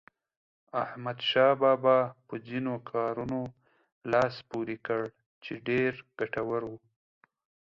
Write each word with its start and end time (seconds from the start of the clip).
احمدشاه 0.83 1.53
بابا 1.61 1.97
په 2.27 2.35
ځینو 2.47 2.73
کارونو 2.91 3.39
لاس 4.11 4.35
پورې 4.49 4.75
کړ 4.87 5.01
چې 5.43 5.53
ډېر 5.67 5.91
ګټور 6.19 6.61
وو. 6.69 6.77